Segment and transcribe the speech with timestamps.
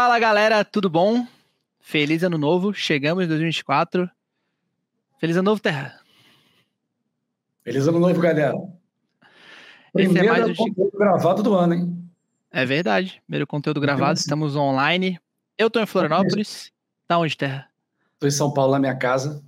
[0.00, 1.26] Fala galera, tudo bom?
[1.80, 4.08] Feliz ano novo, chegamos em 2024.
[5.18, 5.98] Feliz ano novo, Terra.
[7.64, 8.54] Feliz ano novo, galera.
[9.92, 12.10] Primeiro Esse é mais conteúdo gravado do ano, hein?
[12.52, 13.20] É verdade.
[13.26, 15.18] Primeiro conteúdo gravado, estamos online.
[15.58, 16.70] Eu tô em Florianópolis.
[17.08, 17.68] Tá onde, Terra?
[18.20, 19.44] Tô em São Paulo, na minha casa.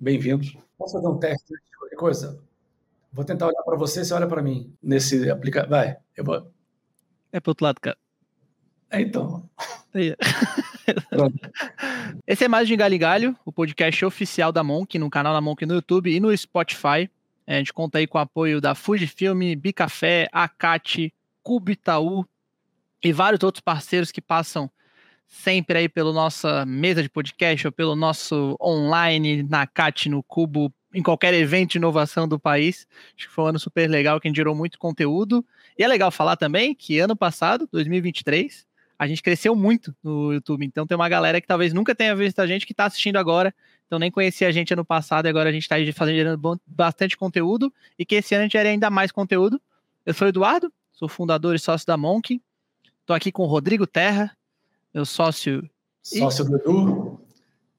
[0.00, 0.56] Bem-vindos.
[0.76, 2.42] Posso fazer um teste de qualquer coisa?
[3.12, 5.70] Vou tentar olhar para você, você olha para mim nesse aplicativo.
[5.70, 6.52] Vai, eu vou.
[7.30, 8.01] É pro outro lado, cara.
[8.92, 9.42] É, então.
[12.26, 15.64] Esse é mais de Galho Galho, o podcast oficial da Monk, no canal da Monk
[15.64, 17.10] no YouTube e no Spotify.
[17.46, 22.26] A gente conta aí com o apoio da Fujifilm, Bicafé, Acate, Cubo Itaú
[23.02, 24.70] e vários outros parceiros que passam
[25.26, 30.70] sempre aí pela nossa mesa de podcast ou pelo nosso online na CAT, no Cubo,
[30.92, 32.86] em qualquer evento de inovação do país.
[33.16, 35.42] Acho que foi um ano super legal, que gerou muito conteúdo.
[35.78, 38.66] E é legal falar também que ano passado, 2023,
[39.02, 40.64] a gente cresceu muito no YouTube.
[40.64, 43.52] Então tem uma galera que talvez nunca tenha visto a gente que está assistindo agora.
[43.84, 47.74] Então nem conhecia a gente ano passado e agora a gente está fazendo bastante conteúdo
[47.98, 49.60] e que esse ano a gente gere ainda mais conteúdo.
[50.06, 52.40] Eu sou o Eduardo, sou fundador e sócio da Monk.
[53.00, 54.36] Estou aqui com o Rodrigo Terra,
[54.94, 55.68] meu sócio.
[56.00, 57.20] Sócio do Edu,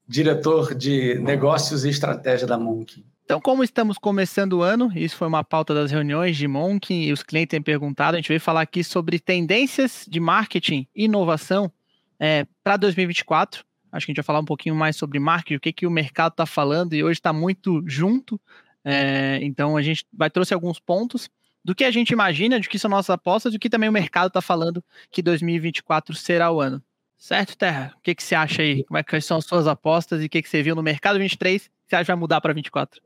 [0.06, 3.04] diretor de negócios e estratégia da Monk.
[3.24, 7.10] Então, como estamos começando o ano, isso foi uma pauta das reuniões de Monk e
[7.10, 11.72] os clientes têm perguntado, a gente veio falar aqui sobre tendências de marketing e inovação
[12.20, 13.64] é, para 2024.
[13.90, 15.90] Acho que a gente vai falar um pouquinho mais sobre marketing, o que, que o
[15.90, 18.38] mercado está falando, e hoje está muito junto.
[18.84, 21.30] É, então, a gente vai trouxe alguns pontos
[21.64, 24.28] do que a gente imagina, de que são nossas apostas, do que também o mercado
[24.28, 26.82] está falando que 2024 será o ano.
[27.18, 27.94] Certo, Terra?
[27.96, 28.84] O que, que você acha aí?
[28.84, 31.18] Como é que são as suas apostas e o que, que você viu no mercado
[31.18, 33.00] 23 que você acha que vai mudar para 24?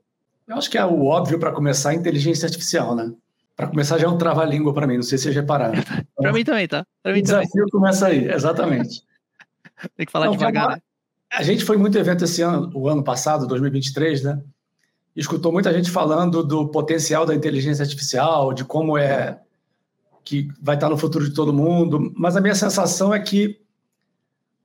[0.47, 3.13] Eu acho que é o óbvio para começar a inteligência artificial, né?
[3.55, 5.73] Para começar já é um trava-língua para mim, não sei se vocês repararam.
[6.15, 6.85] para mim também, tá?
[7.05, 7.69] Mim o desafio também.
[7.69, 9.03] começa aí, exatamente.
[9.95, 10.81] Tem que falar não, devagar, né?
[11.31, 14.41] A gente foi muito evento esse ano, o ano passado, 2023, né?
[15.15, 19.39] E escutou muita gente falando do potencial da inteligência artificial, de como é
[20.23, 23.59] que vai estar no futuro de todo mundo, mas a minha sensação é que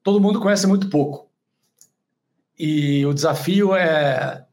[0.04, 1.28] todo mundo conhece muito pouco.
[2.56, 4.44] E o desafio é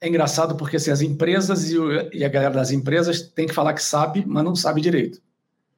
[0.00, 3.52] é engraçado porque assim, as empresas e, o, e, a galera das empresas tem que
[3.52, 5.20] falar que sabe, mas não sabe direito.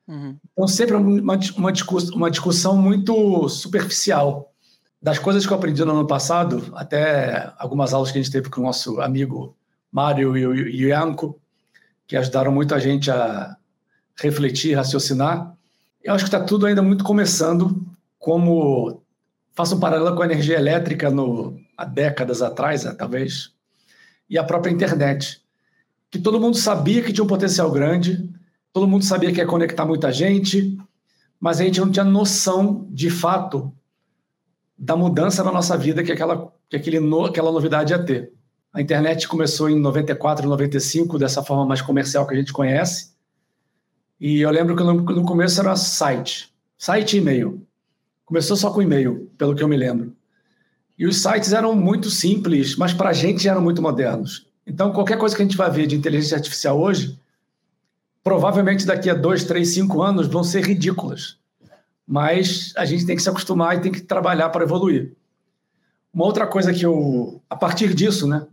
[0.07, 0.37] Uhum.
[0.53, 4.53] Então, sempre é uma, uma, discussão, uma discussão muito superficial.
[5.01, 8.49] Das coisas que eu aprendi no ano passado, até algumas aulas que a gente teve
[8.49, 9.57] com o nosso amigo
[9.91, 11.41] Mário e o Ianco,
[12.07, 13.57] que ajudaram muito a gente a
[14.17, 15.53] refletir, raciocinar.
[16.03, 17.85] Eu acho que está tudo ainda muito começando,
[18.19, 19.02] como
[19.55, 23.53] faço um paralelo com a energia elétrica no, há décadas atrás, né, talvez
[24.33, 25.43] e a própria internet.
[26.11, 28.31] Que todo mundo sabia que tinha um potencial grande,
[28.73, 30.79] todo mundo sabia que ia conectar muita gente,
[31.39, 33.71] mas a gente não tinha noção, de fato,
[34.77, 38.33] da mudança na nossa vida que aquela, que aquele no, aquela novidade ia ter.
[38.73, 43.13] A internet começou em 94, 95, dessa forma mais comercial que a gente conhece.
[44.19, 47.67] E eu lembro que no, no começo era site, site e e-mail.
[48.33, 50.17] Começou só com e-mail, pelo que eu me lembro.
[50.99, 54.47] E os sites eram muito simples, mas para a gente eram muito modernos.
[54.67, 57.21] Então, qualquer coisa que a gente vai ver de inteligência artificial hoje,
[58.25, 61.37] provavelmente daqui a dois, três, cinco anos vão ser ridículas.
[62.07, 65.13] Mas a gente tem que se acostumar e tem que trabalhar para evoluir.
[66.11, 68.47] Uma outra coisa que eu, a partir disso, né,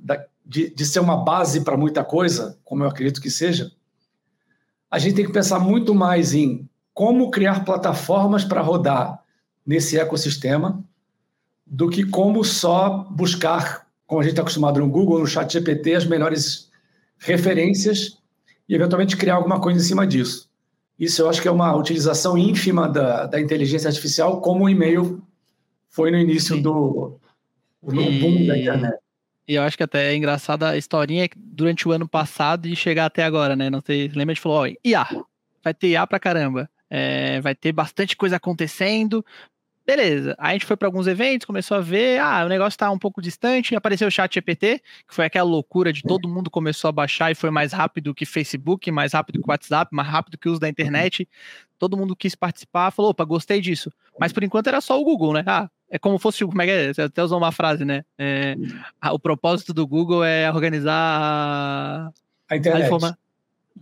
[0.45, 3.71] de, de ser uma base para muita coisa, como eu acredito que seja,
[4.91, 9.23] a gente tem que pensar muito mais em como criar plataformas para rodar
[9.69, 10.83] nesse ecossistema
[11.63, 15.93] do que como só buscar, como a gente está acostumado no Google, no Chat GPT,
[15.93, 16.71] as melhores
[17.19, 18.17] referências
[18.67, 20.49] e eventualmente criar alguma coisa em cima disso.
[20.97, 25.21] Isso eu acho que é uma utilização ínfima da, da inteligência artificial, como o e-mail
[25.87, 26.63] foi no início Sim.
[26.63, 27.19] do
[27.83, 28.19] no e...
[28.19, 28.97] boom da internet.
[29.47, 33.05] E eu acho que até é engraçada a historinha durante o ano passado e chegar
[33.05, 33.69] até agora, né?
[33.69, 35.07] Não sei, lembra de falou, ó, IA,
[35.63, 36.67] vai ter IA pra caramba.
[36.89, 39.23] É, vai ter bastante coisa acontecendo,
[39.89, 40.35] Beleza.
[40.37, 42.99] Aí a gente foi para alguns eventos, começou a ver, ah, o negócio está um
[42.99, 46.91] pouco distante, apareceu o chat GPT, que foi aquela loucura de todo mundo começou a
[46.91, 50.51] baixar e foi mais rápido que Facebook, mais rápido que WhatsApp, mais rápido que o
[50.51, 51.27] uso da internet.
[51.79, 53.91] Todo mundo quis participar, falou, opa, gostei disso.
[54.19, 55.43] Mas por enquanto era só o Google, né?
[55.47, 56.93] Ah, é como fosse, como é que é?
[56.93, 58.05] Você até usou uma frase, né?
[58.15, 58.55] É,
[59.11, 62.11] o propósito do Google é organizar a,
[62.47, 62.83] a internet.
[62.83, 63.17] A informa,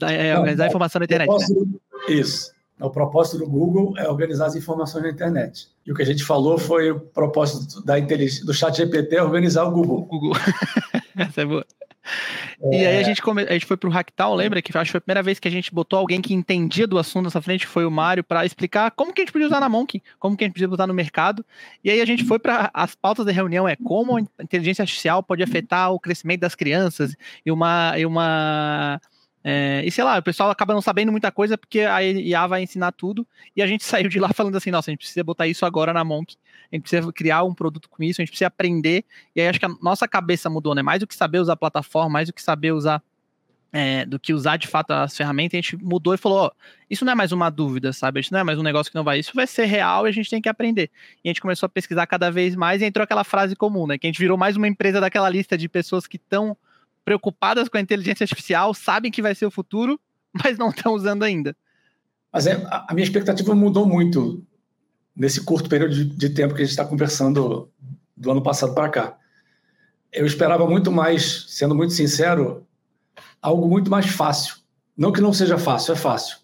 [0.03, 1.29] é, organizar a informação na internet.
[1.29, 1.77] Né?
[2.07, 2.55] Isso.
[2.79, 5.67] O propósito do Google é organizar as informações na internet.
[5.85, 9.63] E o que a gente falou foi o propósito da do chat GPT é organizar
[9.63, 10.05] o Google.
[10.05, 10.33] Google.
[11.17, 11.65] Essa é boa.
[12.71, 13.43] E aí a gente, come...
[13.43, 14.61] a gente foi pro Hacktown, lembra?
[14.61, 16.97] Que acho que foi a primeira vez que a gente botou alguém que entendia do
[16.97, 19.69] assunto nessa frente, foi o Mário, para explicar como que a gente podia usar na
[19.69, 21.45] Monk, como que a gente podia botar no mercado.
[21.83, 25.21] E aí a gente foi para as pautas da reunião, é como a inteligência artificial
[25.21, 27.15] pode afetar o crescimento das crianças
[27.45, 27.93] e uma.
[27.97, 28.99] E uma
[29.49, 32.63] é, e sei lá, o pessoal acaba não sabendo muita coisa porque a IA vai
[32.63, 33.25] ensinar tudo.
[33.55, 35.93] E a gente saiu de lá falando assim: nossa, a gente precisa botar isso agora
[35.93, 36.35] na Monk.
[36.69, 39.05] A gente precisa criar um produto com isso, a gente precisa aprender.
[39.33, 40.81] E aí acho que a nossa cabeça mudou, né?
[40.81, 43.01] Mais do que saber usar a plataforma, mais do que saber usar.
[43.71, 46.51] É, do que usar de fato as ferramentas, a gente mudou e falou: ó,
[46.89, 48.19] isso não é mais uma dúvida, sabe?
[48.19, 49.19] Isso não é mais um negócio que não vai.
[49.19, 50.91] Isso vai ser real e a gente tem que aprender.
[51.23, 53.97] E a gente começou a pesquisar cada vez mais e entrou aquela frase comum, né?
[53.97, 56.57] Que a gente virou mais uma empresa daquela lista de pessoas que estão
[57.07, 59.97] preocupadas com a inteligência artificial, sabem que vai ser o futuro,
[60.43, 61.55] mas não estão usando ainda.
[62.33, 64.45] Mas é, a minha expectativa mudou muito
[65.15, 67.71] nesse curto período de, de tempo que a gente está conversando
[68.15, 69.17] do ano passado para cá.
[70.11, 72.67] Eu esperava muito mais, sendo muito sincero,
[73.41, 74.57] algo muito mais fácil.
[74.97, 76.39] Não que não seja fácil, é fácil.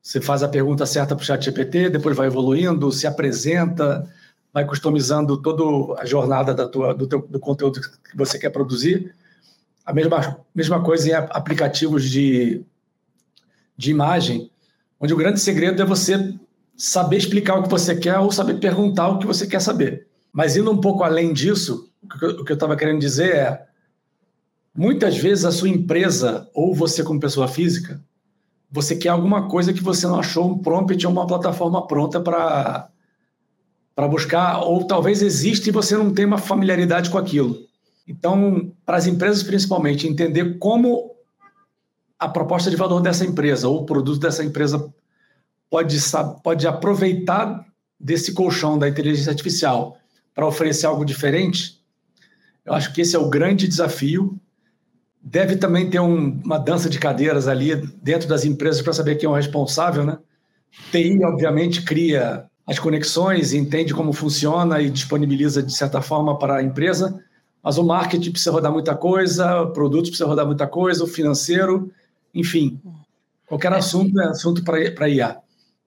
[0.00, 4.08] Você faz a pergunta certa para o chat GPT, depois vai evoluindo, se apresenta,
[4.52, 9.12] vai customizando toda a jornada da tua, do, teu, do conteúdo que você quer produzir.
[9.84, 12.64] A mesma, mesma coisa em aplicativos de,
[13.76, 14.50] de imagem,
[15.00, 16.34] onde o grande segredo é você
[16.76, 20.06] saber explicar o que você quer ou saber perguntar o que você quer saber.
[20.32, 23.66] Mas indo um pouco além disso, o que eu estava querendo dizer é:
[24.74, 28.02] muitas vezes a sua empresa ou você, como pessoa física,
[28.70, 32.88] você quer alguma coisa que você não achou um prompt ou uma plataforma pronta para
[34.08, 37.68] buscar, ou talvez exista e você não tem uma familiaridade com aquilo.
[38.06, 41.12] Então, para as empresas principalmente, entender como
[42.18, 44.92] a proposta de valor dessa empresa ou o produto dessa empresa
[45.70, 45.96] pode,
[46.42, 47.66] pode aproveitar
[47.98, 49.96] desse colchão da inteligência artificial
[50.34, 51.82] para oferecer algo diferente,
[52.64, 54.38] eu acho que esse é o grande desafio.
[55.20, 59.26] Deve também ter um, uma dança de cadeiras ali dentro das empresas para saber quem
[59.26, 60.18] é o responsável, né?
[60.90, 66.62] TI, obviamente, cria as conexões, entende como funciona e disponibiliza de certa forma para a
[66.62, 67.20] empresa,
[67.62, 71.90] mas o marketing precisa rodar muita coisa, o produto precisa rodar muita coisa, o financeiro,
[72.34, 72.80] enfim.
[73.46, 73.76] Qualquer é.
[73.76, 75.38] assunto é assunto para IA.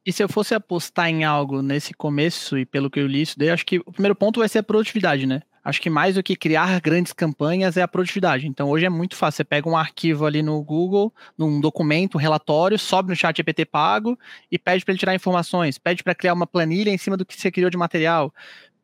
[0.06, 3.40] E se eu fosse apostar em algo nesse começo, e pelo que eu li isso
[3.40, 5.42] daí, acho que o primeiro ponto vai ser a produtividade, né?
[5.64, 8.48] Acho que mais do que criar grandes campanhas é a produtividade.
[8.48, 9.38] Então hoje é muito fácil.
[9.38, 13.66] Você pega um arquivo ali no Google, num documento, um relatório, sobe no chat GPT
[13.66, 14.16] pago
[14.52, 17.34] e pede para ele tirar informações, pede para criar uma planilha em cima do que
[17.34, 18.32] você criou de material,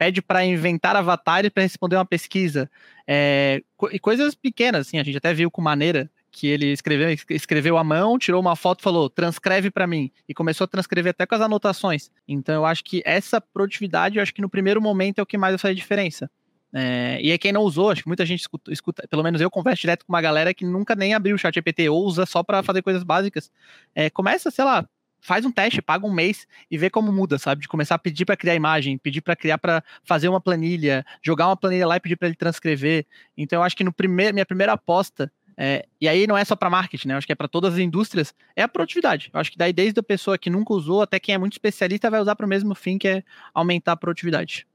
[0.02, 2.68] pede para inventar avatares para responder uma pesquisa.
[3.08, 3.62] É,
[3.92, 7.84] e coisas pequenas, assim, a gente até viu com maneira que ele escreveu, escreveu à
[7.84, 11.42] mão, tirou uma foto, falou, transcreve para mim, e começou a transcrever até com as
[11.42, 12.10] anotações.
[12.28, 15.38] Então eu acho que essa produtividade, eu acho que no primeiro momento é o que
[15.38, 16.32] mais vai fazer diferença.
[16.74, 19.52] É, e aí quem não usou, acho que muita gente escuta, escuta, pelo menos eu
[19.52, 22.42] converso direto com uma galera que nunca nem abriu o chat GPT ou usa só
[22.42, 23.52] para fazer coisas básicas.
[23.94, 24.84] É, começa, sei lá,
[25.22, 27.62] faz um teste, paga um mês e vê como muda, sabe?
[27.62, 31.48] De começar a pedir para criar imagem, pedir para criar para fazer uma planilha, jogar
[31.48, 33.06] uma planilha lá e pedir para ele transcrever.
[33.38, 36.56] Então eu acho que no primeiro, minha primeira aposta é, e aí não é só
[36.56, 37.14] para marketing, né?
[37.14, 39.30] Eu acho que é para todas as indústrias, é a produtividade.
[39.32, 42.10] Eu acho que daí desde a pessoa que nunca usou até quem é muito especialista
[42.10, 43.24] vai usar para o mesmo fim, que é
[43.54, 44.66] aumentar a produtividade.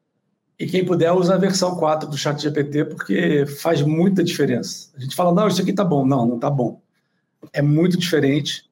[0.58, 4.90] E quem puder usa a versão 4 do Chat GPT, porque faz muita diferença.
[4.96, 6.06] A gente fala, não, isso aqui tá bom.
[6.06, 6.80] Não, não tá bom.
[7.52, 8.64] É muito diferente.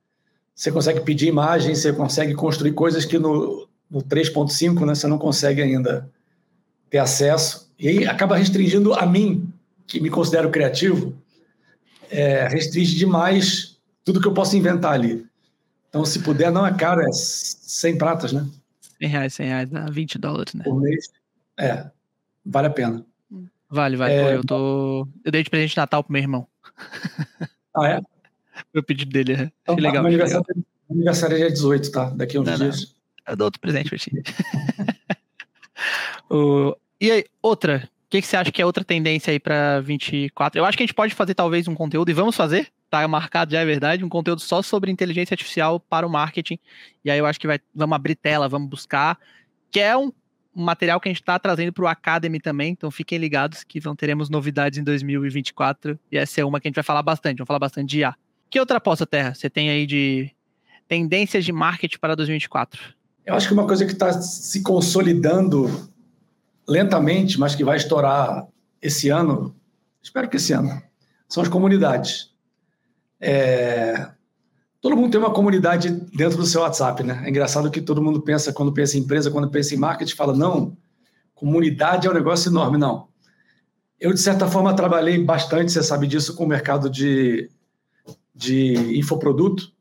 [0.55, 5.19] Você consegue pedir imagem, você consegue construir coisas que no, no 3.5 né, você não
[5.19, 6.09] consegue ainda
[6.89, 7.73] ter acesso.
[7.79, 9.53] E aí acaba restringindo a mim,
[9.87, 11.15] que me considero criativo,
[12.11, 15.27] é, restringe demais tudo que eu posso inventar ali.
[15.89, 18.47] Então, se puder, não é caro, é 100 pratas, né?
[19.01, 20.65] 100 reais, 100 reais, dá 20 dólares, né?
[20.65, 21.09] Por mês.
[21.59, 21.87] É,
[22.45, 23.05] vale a pena.
[23.69, 24.13] Vale, vale.
[24.15, 25.09] É, Pô, eu tô.
[25.25, 26.47] Eu dei de presente de Natal pro meu irmão.
[27.77, 28.01] Ah, é?
[28.75, 29.53] O pedido dele, é.
[29.63, 30.03] Então, legal.
[30.03, 30.65] Meu aniversário, legal.
[30.91, 32.11] aniversário é dia 18, tá?
[32.11, 32.95] Daqui a uns não, dias.
[33.27, 33.33] Não.
[33.33, 34.13] Eu dou outro presente pra ti.
[36.31, 36.77] o...
[37.01, 37.89] E aí, outra.
[38.07, 40.61] O que, que você acha que é outra tendência aí pra 24?
[40.61, 43.51] Eu acho que a gente pode fazer talvez um conteúdo, e vamos fazer, tá marcado
[43.51, 46.59] já, é verdade, um conteúdo só sobre inteligência artificial para o marketing.
[47.05, 49.19] E aí eu acho que vai, vamos abrir tela, vamos buscar,
[49.69, 50.13] que é um
[50.55, 53.97] material que a gente está trazendo para o Academy também, então fiquem ligados que vão
[53.97, 57.49] teremos novidades em 2024, e essa é uma que a gente vai falar bastante, vamos
[57.49, 58.15] falar bastante de IA.
[58.51, 60.31] Que outra aposta, Terra, você tem aí de
[60.87, 62.95] tendências de marketing para 2024?
[63.27, 65.91] Eu acho que uma coisa que está se consolidando
[66.69, 68.47] lentamente, mas que vai estourar
[68.81, 69.55] esse ano,
[70.03, 70.83] espero que esse ano,
[71.29, 72.31] são as comunidades.
[73.21, 74.09] É...
[74.81, 77.23] Todo mundo tem uma comunidade dentro do seu WhatsApp, né?
[77.25, 80.37] É engraçado que todo mundo pensa, quando pensa em empresa, quando pensa em marketing, fala,
[80.37, 80.77] não,
[81.35, 82.77] comunidade é um negócio enorme.
[82.77, 83.09] Não.
[83.99, 87.51] eu, de certa forma, trabalhei bastante, você sabe disso, com o mercado de,
[88.35, 89.73] de infoproduto.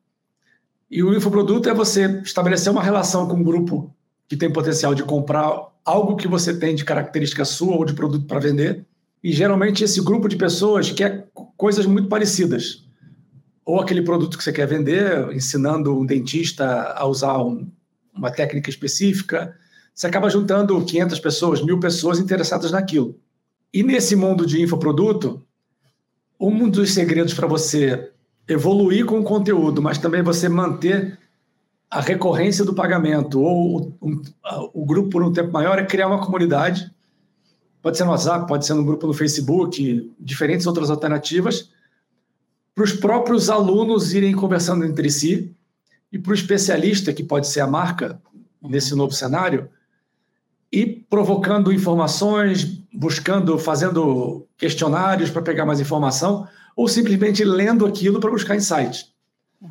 [0.89, 3.93] E o infoproduto é você estabelecer uma relação com um grupo
[4.27, 8.25] que tem potencial de comprar algo que você tem de característica sua ou de produto
[8.25, 8.86] para vender.
[9.24, 12.88] E geralmente esse grupo de pessoas quer coisas muito parecidas.
[13.65, 17.72] Ou aquele produto que você quer vender, ensinando um dentista a usar um,
[18.13, 19.55] uma técnica específica.
[19.95, 23.17] Você acaba juntando 500 pessoas, mil pessoas interessadas naquilo.
[23.74, 25.43] E nesse mundo de infoproduto,
[26.39, 28.12] um dos segredos para você
[28.47, 31.17] evoluir com o conteúdo, mas também você manter
[31.89, 34.21] a recorrência do pagamento ou um,
[34.73, 36.91] o grupo por um tempo maior é criar uma comunidade.
[37.81, 41.69] Pode ser no WhatsApp, pode ser no grupo no Facebook, diferentes outras alternativas,
[42.73, 45.53] para os próprios alunos irem conversando entre si
[46.12, 48.19] e para o especialista, que pode ser a marca
[48.62, 49.69] nesse novo cenário,
[50.71, 58.32] e provocando informações, buscando, fazendo questionários para pegar mais informação, ou simplesmente lendo aquilo para
[58.32, 59.12] buscar insights.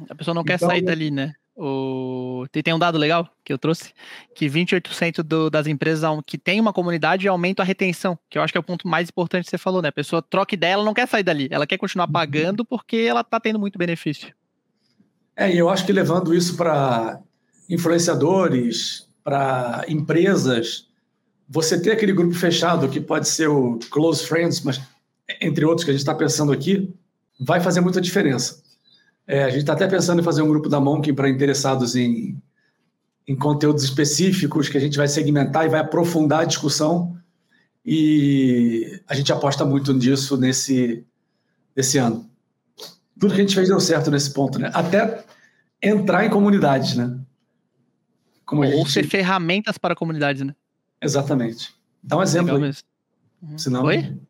[0.09, 1.33] A pessoa não quer então, sair dali, né?
[1.55, 2.47] O...
[2.51, 3.93] Tem um dado legal que eu trouxe,
[4.35, 8.53] que 28% do, das empresas que tem uma comunidade aumentam a retenção, que eu acho
[8.53, 9.89] que é o ponto mais importante que você falou, né?
[9.89, 12.13] A pessoa troca ideia, ela não quer sair dali, ela quer continuar uhum.
[12.13, 14.35] pagando porque ela está tendo muito benefício.
[15.37, 17.21] É, e eu acho que levando isso para
[17.69, 20.89] influenciadores, para empresas,
[21.49, 24.81] você ter aquele grupo fechado que pode ser o close friends, mas
[25.41, 26.93] entre outros que a gente está pensando aqui,
[27.41, 28.63] vai fazer muita diferença.
[29.27, 32.41] É, a gente está até pensando em fazer um grupo da Monk para interessados em,
[33.27, 37.17] em conteúdos específicos que a gente vai segmentar e vai aprofundar a discussão.
[37.85, 41.05] E a gente aposta muito nisso nesse,
[41.75, 42.29] nesse ano.
[43.19, 44.71] Tudo que a gente fez deu certo nesse ponto, né?
[44.75, 45.25] Até
[45.81, 47.19] entrar em comunidades, né?
[48.45, 48.93] Como Ou gente...
[48.93, 50.55] ser ferramentas para comunidades, né?
[51.01, 51.73] Exatamente.
[52.03, 52.73] Dá um exemplo aí.
[53.43, 53.59] Uhum.
[53.59, 53.85] Senão...
[53.85, 54.21] Oi?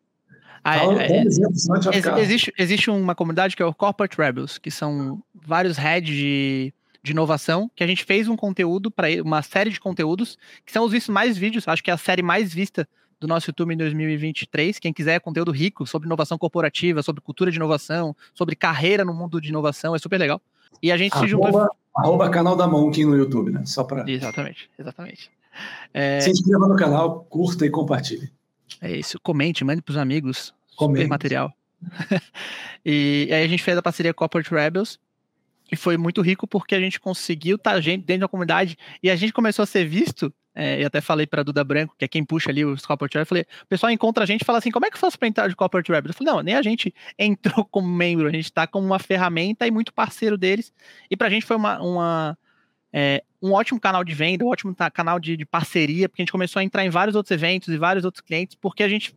[0.65, 2.19] É, é, ficar...
[2.19, 7.11] existe, existe uma comunidade que é o Corporate Rebels, que são vários heads de, de
[7.11, 10.91] inovação, que a gente fez um conteúdo para uma série de conteúdos, que são os
[10.91, 12.87] vistos mais vídeos, acho que é a série mais vista
[13.19, 14.79] do nosso YouTube em 2023.
[14.79, 19.39] Quem quiser conteúdo rico sobre inovação corporativa, sobre cultura de inovação, sobre carreira no mundo
[19.41, 20.41] de inovação, é super legal.
[20.81, 21.69] E a gente arroba, se juntou.
[21.95, 23.63] Arroba canal da Monk no YouTube, né?
[23.65, 24.09] Só para.
[24.09, 25.31] Exatamente, exatamente.
[25.93, 26.19] É...
[26.19, 28.31] Se inscreva no canal, curta e compartilhe.
[28.81, 30.53] É isso, comente, mande para os amigos.
[30.75, 31.01] Comente.
[31.01, 31.53] Super material.
[32.85, 34.99] e aí a gente fez a parceria com a Corporate Rebels
[35.71, 39.09] e foi muito rico porque a gente conseguiu estar tá gente dentro da comunidade e
[39.09, 40.33] a gente começou a ser visto.
[40.55, 43.27] É, e até falei para Duda Branco, que é quem puxa ali os Corporate Rebels,
[43.27, 45.27] falei, o pessoal encontra a gente e fala assim, como é que eu faço para
[45.27, 46.13] entrar de Corporate Rebels?
[46.13, 49.65] Eu falei, não, nem a gente entrou como membro, a gente está como uma ferramenta
[49.65, 50.71] e muito parceiro deles.
[51.09, 52.37] E para a gente foi uma, uma
[52.93, 56.31] é, um ótimo canal de venda, um ótimo canal de, de, parceria, porque a gente
[56.31, 59.15] começou a entrar em vários outros eventos e vários outros clientes, porque a gente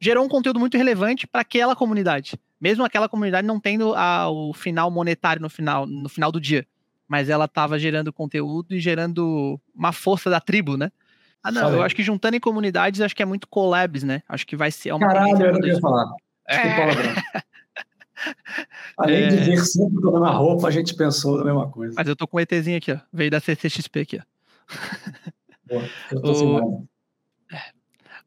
[0.00, 4.52] gerou um conteúdo muito relevante para aquela comunidade, mesmo aquela comunidade não tendo a, o
[4.52, 6.66] final monetário no final, no final do dia,
[7.06, 10.90] mas ela estava gerando conteúdo e gerando uma força da tribo, né?
[11.42, 14.22] Ah, não, eu acho que juntando em comunidades, acho que é muito collabs, né?
[14.28, 16.12] Acho que vai ser uma Caralho, eu não ia falar.
[16.48, 16.56] É...
[18.96, 19.28] Além é...
[19.28, 21.94] de ver sempre toda na roupa, a gente pensou na mesma coisa.
[21.96, 22.98] Mas eu tô com um ETzinho aqui, ó.
[23.12, 24.22] Veio da CCXP aqui, ó.
[25.66, 26.88] Boa, eu tô o...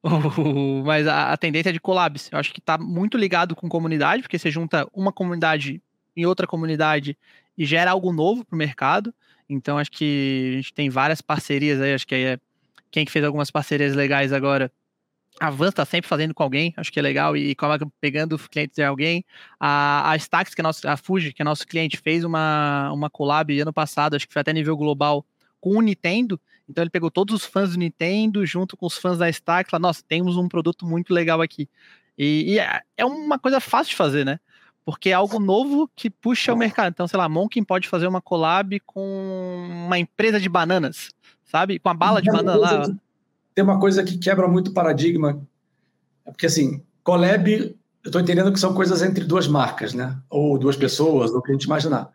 [0.82, 0.84] o...
[0.84, 2.30] Mas a, a, tendência é de collabs.
[2.32, 5.82] Eu acho que tá muito ligado com comunidade, porque você junta uma comunidade
[6.16, 7.18] em outra comunidade
[7.58, 9.14] e gera algo novo pro mercado.
[9.50, 12.40] Então acho que a gente tem várias parcerias aí, acho que aí é
[12.90, 14.72] quem que fez algumas parcerias legais agora
[15.42, 17.58] a Van está sempre fazendo com alguém, acho que é legal, e
[18.00, 19.26] pegando clientes de alguém.
[19.60, 23.10] A, a Stax, que é nosso, a Fuji, que é nosso cliente, fez uma, uma
[23.10, 25.26] collab ano passado, acho que foi até nível global,
[25.60, 26.40] com o Nintendo.
[26.70, 29.82] Então ele pegou todos os fãs do Nintendo junto com os fãs da Stax, falou,
[29.82, 31.68] nossa, temos um produto muito legal aqui.
[32.16, 34.40] E, e é, é uma coisa fácil de fazer, né?
[34.86, 36.92] Porque é algo novo que puxa o mercado.
[36.92, 41.10] Então, sei lá, Monkin pode fazer uma collab com uma empresa de bananas,
[41.44, 41.80] sabe?
[41.80, 42.84] Com a bala de banana lá
[43.54, 45.42] tem uma coisa que quebra muito paradigma.
[46.26, 50.18] É porque, assim, collab, eu estou entendendo que são coisas entre duas marcas, né?
[50.30, 52.12] Ou duas pessoas, ou o que a gente imaginar.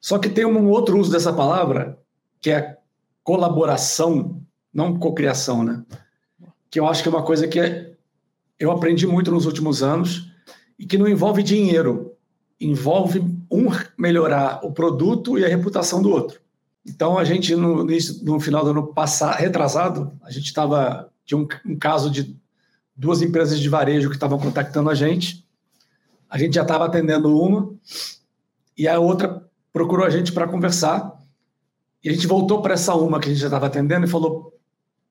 [0.00, 1.98] Só que tem um outro uso dessa palavra,
[2.40, 2.76] que é
[3.24, 4.40] colaboração,
[4.72, 5.84] não cocriação, né?
[6.70, 7.96] Que eu acho que é uma coisa que
[8.58, 10.30] eu aprendi muito nos últimos anos
[10.78, 12.14] e que não envolve dinheiro,
[12.60, 13.66] envolve um
[13.98, 16.40] melhorar o produto e a reputação do outro.
[16.86, 21.10] Então, a gente, no, no final do ano passado, retrasado, a gente estava.
[21.24, 22.36] Tinha um, um, caso de
[22.96, 25.44] duas empresas de varejo que estavam contactando a gente.
[26.30, 27.74] A gente já estava atendendo uma,
[28.78, 31.20] e a outra procurou a gente para conversar.
[32.02, 34.56] E a gente voltou para essa uma que a gente já estava atendendo e falou: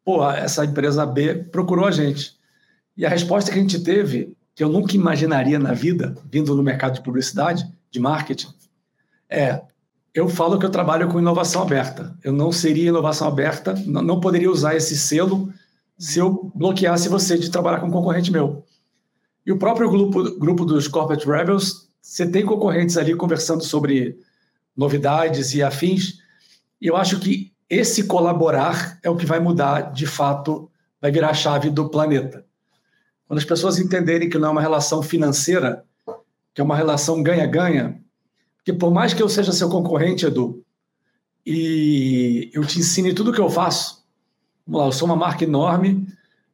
[0.03, 2.37] pô, essa empresa B procurou a gente.
[2.95, 6.63] E a resposta que a gente teve, que eu nunca imaginaria na vida, vindo no
[6.63, 8.47] mercado de publicidade, de marketing,
[9.29, 9.61] é:
[10.15, 12.17] eu falo que eu trabalho com inovação aberta.
[12.23, 15.53] Eu não seria inovação aberta, não poderia usar esse selo
[15.97, 18.63] se eu bloqueasse você de trabalhar com um concorrente meu.
[19.45, 24.17] E o próprio grupo, grupo dos Corporate Rebels, você tem concorrentes ali conversando sobre
[24.75, 26.19] novidades e afins,
[26.81, 30.69] e eu acho que esse colaborar é o que vai mudar, de fato,
[31.01, 32.45] vai virar a chave do planeta.
[33.27, 35.83] Quando as pessoas entenderem que não é uma relação financeira,
[36.53, 38.01] que é uma relação ganha-ganha,
[38.65, 40.63] porque por mais que eu seja seu concorrente, Edu,
[41.45, 44.03] e eu te ensine tudo o que eu faço,
[44.65, 46.07] vamos lá, eu sou uma marca enorme,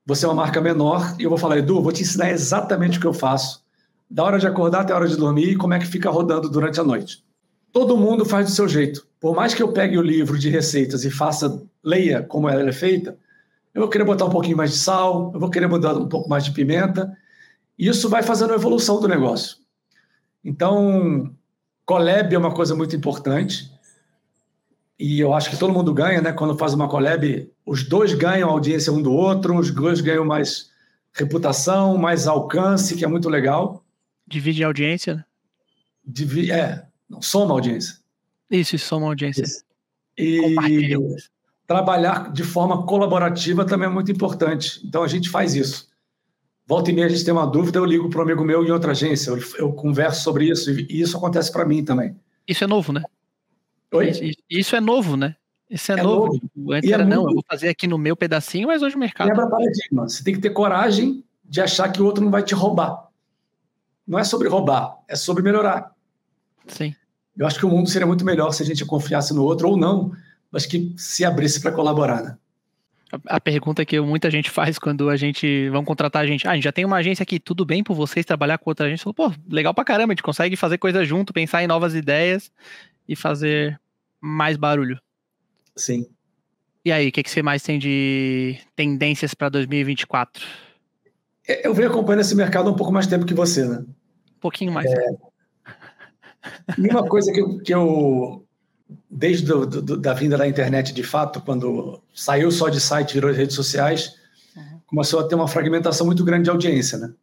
[0.06, 3.02] você é uma marca menor, e eu vou falar, Edu, vou te ensinar exatamente o
[3.02, 3.64] que eu faço,
[4.10, 6.50] da hora de acordar até a hora de dormir e como é que fica rodando
[6.50, 7.24] durante a noite.
[7.72, 9.08] Todo mundo faz do seu jeito.
[9.18, 12.74] Por mais que eu pegue o livro de receitas e faça, leia como ela é
[12.74, 13.18] feita,
[13.74, 16.28] eu vou querer botar um pouquinho mais de sal, eu vou querer mudar um pouco
[16.28, 17.18] mais de pimenta.
[17.80, 19.60] E isso vai fazendo a evolução do negócio.
[20.44, 21.34] Então,
[21.92, 23.70] collab é uma coisa muito importante.
[24.98, 26.32] E eu acho que todo mundo ganha, né?
[26.32, 30.70] Quando faz uma collab, os dois ganham audiência um do outro, os dois ganham mais
[31.12, 33.84] reputação, mais alcance, que é muito legal.
[34.26, 35.26] Divide a audiência, né?
[36.06, 37.98] Divide, é, não, soma audiência.
[38.50, 39.44] Isso, isso soma audiência.
[39.44, 39.64] Isso.
[40.18, 40.96] E
[41.68, 44.80] trabalhar de forma colaborativa também é muito importante.
[44.86, 45.91] Então a gente faz isso.
[46.72, 48.72] Volta e meia a gente tem uma dúvida, eu ligo para um amigo meu em
[48.72, 52.16] outra agência, eu, eu converso sobre isso e isso acontece para mim também.
[52.48, 53.04] Isso é novo, né?
[53.92, 54.10] Oi?
[54.10, 55.36] Isso, isso é novo, né?
[55.70, 56.40] Isso é, é novo.
[56.56, 56.72] novo.
[56.72, 59.00] Antes é era, é não, eu vou fazer aqui no meu pedacinho, mas hoje o
[59.00, 59.28] mercado.
[59.28, 60.08] Quebra paradigma.
[60.08, 63.10] Você tem que ter coragem de achar que o outro não vai te roubar.
[64.08, 65.94] Não é sobre roubar, é sobre melhorar.
[66.68, 66.96] Sim.
[67.38, 69.76] Eu acho que o mundo seria muito melhor se a gente confiasse no outro ou
[69.76, 70.14] não,
[70.50, 72.24] mas que se abrisse para colaborar.
[72.24, 72.38] Né?
[73.26, 76.56] A pergunta que muita gente faz quando a gente vão contratar a gente, ah, a
[76.56, 79.14] gente já tem uma agência aqui, tudo bem por vocês trabalhar com outra agência?
[79.14, 82.52] Pô, legal pra caramba, a gente consegue fazer coisa junto, pensar em novas ideias
[83.08, 83.80] e fazer
[84.20, 85.00] mais barulho.
[85.76, 86.06] Sim.
[86.84, 90.44] E aí, o que, que você mais tem de tendências para 2024?
[91.48, 93.80] É, eu venho acompanhando esse mercado há um pouco mais tempo que você, né?
[93.80, 94.90] Um pouquinho mais.
[94.90, 95.06] É...
[96.78, 98.46] E uma coisa que eu, que eu
[99.10, 103.32] desde do, do, da vinda da internet de fato, quando saiu só de site, virou
[103.32, 104.16] redes sociais,
[104.56, 104.80] uhum.
[104.88, 107.14] começou a ter uma fragmentação muito grande de audiência, né?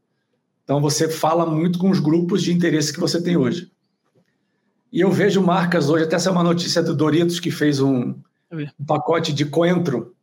[0.64, 3.70] Então você fala muito com os grupos de interesse que você tem hoje.
[4.92, 8.14] E eu vejo marcas hoje, até essa é uma notícia do Doritos que fez um,
[8.52, 10.14] um pacote de coentro,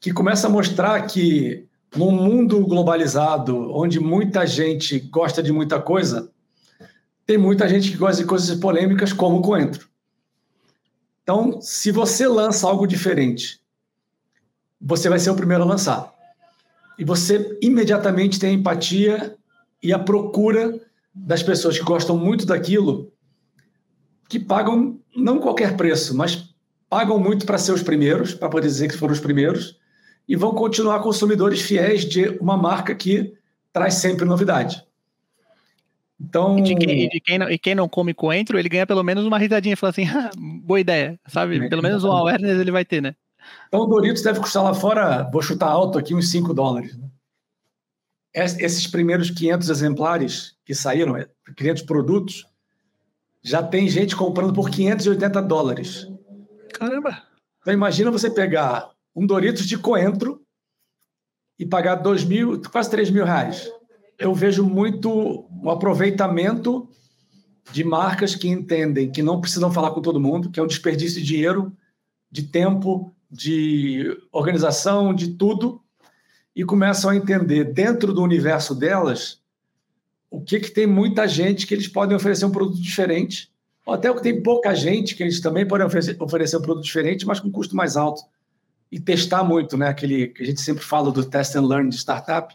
[0.00, 6.30] que começa a mostrar que num mundo globalizado, onde muita gente gosta de muita coisa,
[7.26, 9.88] tem muita gente que gosta de coisas polêmicas como o coentro.
[11.24, 13.58] Então, se você lança algo diferente,
[14.78, 16.12] você vai ser o primeiro a lançar.
[16.98, 19.36] E você imediatamente tem a empatia
[19.82, 20.78] e a procura
[21.14, 23.10] das pessoas que gostam muito daquilo,
[24.28, 26.54] que pagam não qualquer preço, mas
[26.90, 29.78] pagam muito para ser os primeiros, para poder dizer que foram os primeiros,
[30.28, 33.32] e vão continuar consumidores fiéis de uma marca que
[33.72, 34.83] traz sempre novidade.
[36.20, 36.58] Então...
[36.58, 39.24] E, de quem, de quem não, e quem não come coentro, ele ganha pelo menos
[39.24, 40.30] uma risadinha e fala assim, ah,
[40.62, 41.68] boa ideia, sabe?
[41.68, 43.14] Pelo menos um awareness ele vai ter, né?
[43.68, 46.96] Então o Doritos deve custar lá fora, vou chutar alto aqui, uns 5 dólares.
[46.96, 47.08] Né?
[48.34, 51.14] Esses primeiros 500 exemplares que saíram,
[51.56, 52.46] 500 é, produtos,
[53.42, 56.08] já tem gente comprando por 580 dólares.
[56.72, 57.22] Caramba!
[57.60, 60.42] Então imagina você pegar um Doritos de coentro
[61.58, 63.70] e pagar 2 mil, quase 3 mil reais
[64.18, 66.88] eu vejo muito o aproveitamento
[67.72, 71.20] de marcas que entendem que não precisam falar com todo mundo, que é um desperdício
[71.20, 71.72] de dinheiro,
[72.30, 75.80] de tempo, de organização, de tudo,
[76.54, 79.42] e começam a entender dentro do universo delas
[80.30, 83.52] o que, que tem muita gente que eles podem oferecer um produto diferente,
[83.86, 86.84] ou até o que tem pouca gente que eles também podem oferecer, oferecer um produto
[86.84, 88.22] diferente, mas com custo mais alto.
[88.90, 89.88] E testar muito, né?
[89.88, 92.54] Aquele que a gente sempre fala do test and learn de startup,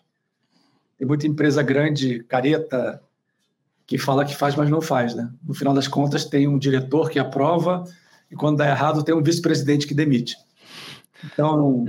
[1.00, 3.02] tem muita empresa grande, careta,
[3.88, 5.32] que fala que faz, mas não faz, né?
[5.42, 7.86] No final das contas, tem um diretor que aprova
[8.30, 10.36] e quando dá errado, tem um vice-presidente que demite.
[11.24, 11.86] Então,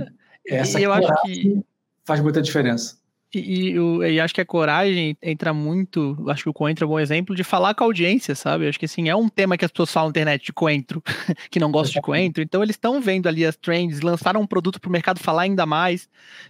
[0.47, 1.61] essa eu acho que
[2.05, 2.99] faz muita diferença.
[3.33, 6.89] E, e, e, acho que a coragem entra muito, acho que o coentro é um
[6.91, 8.67] bom exemplo, de falar com a audiência, sabe?
[8.67, 11.01] Acho que assim, é um tema que as pessoas falam na internet de coentro,
[11.49, 14.81] que não gostam de coentro, então eles estão vendo ali as trends, lançaram um produto
[14.81, 16.09] para o mercado falar ainda mais.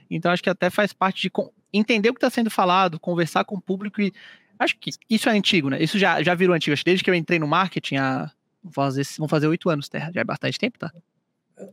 [0.09, 1.29] Então acho que até faz parte de
[1.73, 4.13] entender o que está sendo falado, conversar com o público e
[4.59, 5.81] acho que isso é antigo, né?
[5.81, 6.73] Isso já, já virou antigo.
[6.73, 8.31] Acho que desde que eu entrei no marketing há
[8.63, 10.11] vão fazer, vão fazer oito anos, Terra.
[10.13, 10.91] Já é bastante tempo, tá?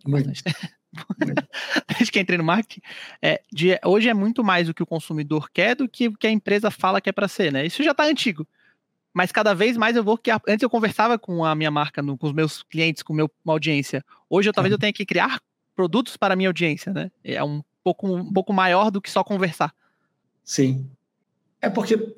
[0.06, 0.58] Bastante tempo.
[1.88, 2.80] desde que entrei no marketing,
[3.20, 6.26] é, de, hoje é muito mais o que o consumidor quer do que o que
[6.26, 7.66] a empresa fala que é para ser, né?
[7.66, 8.46] Isso já está antigo.
[9.12, 12.16] Mas cada vez mais eu vou que antes eu conversava com a minha marca, no,
[12.16, 14.04] com os meus clientes, com meu, uma audiência.
[14.30, 15.40] Hoje eu talvez eu tenha que criar
[15.74, 17.10] produtos para a minha audiência, né?
[17.22, 19.72] É um pouco, um pouco maior do que só conversar.
[20.48, 20.90] Sim.
[21.60, 22.16] É porque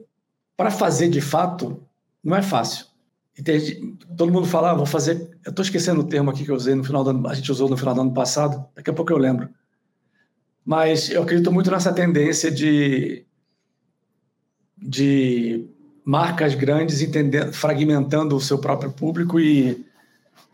[0.56, 1.84] para fazer de fato
[2.22, 2.86] não é fácil.
[4.16, 5.36] Todo mundo fala, ah, vou fazer.
[5.44, 7.50] Eu estou esquecendo o termo aqui que eu usei no final do ano, a gente
[7.50, 9.48] usou no final do ano passado, daqui a pouco eu lembro.
[10.64, 13.26] Mas eu acredito muito nessa tendência de,
[14.78, 15.68] de
[16.04, 19.84] marcas grandes entendendo, fragmentando o seu próprio público e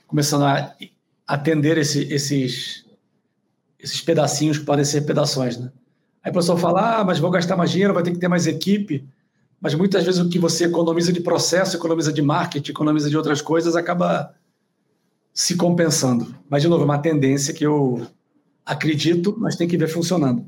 [0.07, 0.75] começando a
[1.27, 2.87] atender esse, esses,
[3.79, 5.59] esses pedacinhos que podem ser pedações.
[5.59, 5.71] Né?
[6.27, 8.49] Aí a pessoa fala, ah, mas vou gastar mais dinheiro, vai ter que ter mais
[8.49, 9.07] equipe
[9.61, 13.41] mas muitas vezes o que você economiza de processo, economiza de marketing, economiza de outras
[13.41, 14.35] coisas, acaba
[15.33, 16.35] se compensando.
[16.49, 18.07] Mas, de novo, é uma tendência que eu
[18.65, 20.47] acredito, mas tem que ver funcionando.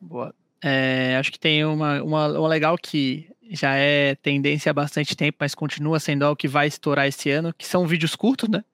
[0.00, 0.34] Boa.
[0.62, 5.38] É, acho que tem uma, uma, uma legal que já é tendência há bastante tempo,
[5.40, 8.64] mas continua sendo algo que vai estourar esse ano, que são vídeos curtos, né?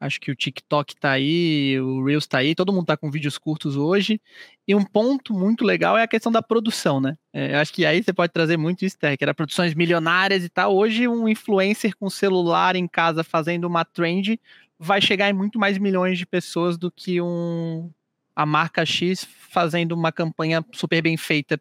[0.00, 3.36] Acho que o TikTok tá aí, o Reels tá aí, todo mundo tá com vídeos
[3.36, 4.18] curtos hoje.
[4.66, 7.18] E um ponto muito legal é a questão da produção, né?
[7.34, 10.74] É, acho que aí você pode trazer muito isso, que era produções milionárias e tal.
[10.74, 14.40] Hoje, um influencer com celular em casa fazendo uma trend
[14.78, 17.90] vai chegar em muito mais milhões de pessoas do que um
[18.34, 21.60] a marca X fazendo uma campanha super bem feita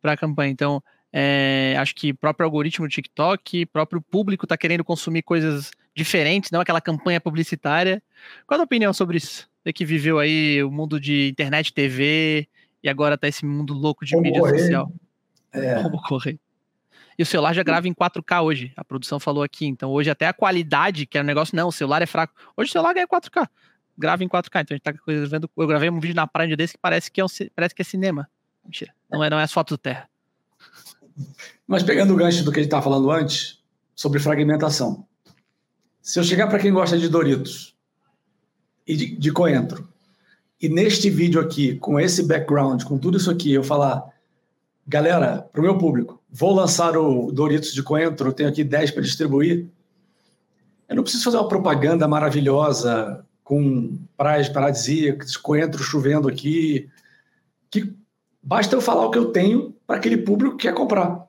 [0.00, 0.50] para a campanha.
[0.50, 6.50] Então, é, acho que próprio algoritmo do TikTok, próprio público está querendo consumir coisas diferentes,
[6.50, 8.02] não aquela campanha publicitária.
[8.46, 9.48] Qual a tua opinião sobre isso?
[9.62, 12.48] Você que viveu aí o mundo de internet, TV
[12.82, 14.58] e agora tá esse mundo louco de Como mídia correr.
[14.58, 14.92] social.
[15.52, 15.82] É.
[15.82, 16.38] Como correr.
[17.18, 18.72] E o celular já grava em 4K hoje.
[18.76, 19.66] A produção falou aqui.
[19.66, 22.32] Então hoje até a qualidade, que é um negócio, não, o celular é fraco.
[22.56, 23.46] Hoje o celular ganha 4K.
[23.98, 24.62] Grava em 4K.
[24.62, 24.92] Então a gente tá
[25.28, 25.50] vendo.
[25.54, 27.84] Eu gravei um vídeo na praia desse que parece que é, um, parece que é
[27.84, 28.30] cinema.
[28.64, 28.94] Mentira.
[29.10, 30.08] Não é, não é as fotos do Terra.
[31.66, 33.58] Mas pegando o gancho do que a gente estava falando antes,
[33.94, 35.06] sobre fragmentação.
[36.00, 37.76] Se eu chegar para quem gosta de Doritos
[38.86, 39.88] e de, de coentro,
[40.60, 44.04] e neste vídeo aqui, com esse background, com tudo isso aqui, eu falar,
[44.86, 49.02] galera, para o meu público, vou lançar o Doritos de coentro, tenho aqui 10 para
[49.02, 49.68] distribuir.
[50.88, 56.88] Eu não preciso fazer uma propaganda maravilhosa com praias paradisíacas, coentro chovendo aqui.
[57.70, 57.94] Que
[58.42, 61.28] basta eu falar o que eu tenho para aquele público que quer comprar.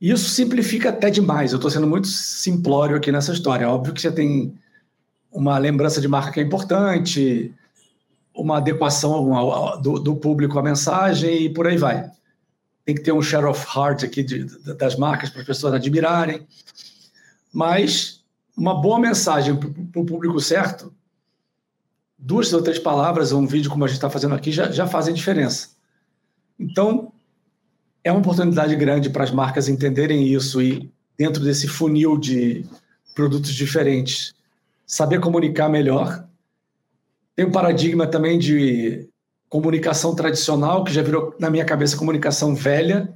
[0.00, 1.52] Isso simplifica até demais.
[1.52, 3.68] Eu estou sendo muito simplório aqui nessa história.
[3.68, 4.54] Óbvio que você tem
[5.30, 7.52] uma lembrança de marca que é importante,
[8.34, 12.08] uma adequação do, público à mensagem e por aí vai.
[12.84, 16.46] Tem que ter um share of heart aqui de, das marcas para as pessoas admirarem.
[17.52, 18.24] Mas
[18.56, 20.92] uma boa mensagem para o público certo,
[22.18, 25.14] duas ou três palavras, um vídeo como a gente está fazendo aqui, já, já fazem
[25.14, 25.68] diferença.
[26.58, 27.12] Então,
[28.02, 32.64] é uma oportunidade grande para as marcas entenderem isso e, dentro desse funil de
[33.14, 34.34] produtos diferentes,
[34.86, 36.26] saber comunicar melhor.
[37.36, 39.08] Tem um paradigma também de
[39.48, 43.12] comunicação tradicional, que já virou, na minha cabeça, comunicação velha.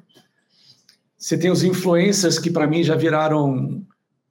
[1.18, 3.84] Você tem os influencers, que para mim já viraram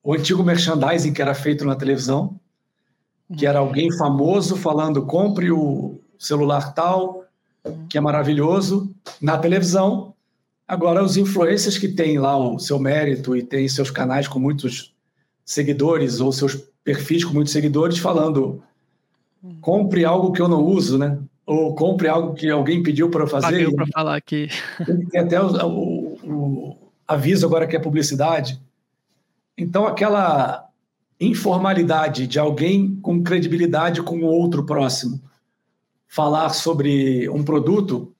[0.03, 2.39] o antigo merchandising que era feito na televisão,
[3.37, 7.23] que era alguém famoso falando compre o celular tal,
[7.89, 10.13] que é maravilhoso, na televisão,
[10.71, 14.95] Agora, os influencers que têm lá o seu mérito e têm seus canais com muitos
[15.43, 18.63] seguidores ou seus perfis com muitos seguidores falando
[19.59, 21.19] compre algo que eu não uso, né?
[21.45, 23.69] Ou compre algo que alguém pediu para eu fazer.
[23.75, 24.47] para falar aqui.
[25.11, 28.57] Tem até o, o, o aviso agora que é publicidade.
[29.57, 30.69] Então, aquela
[31.21, 35.21] informalidade de alguém com credibilidade com o outro próximo
[36.07, 38.13] falar sobre um produto,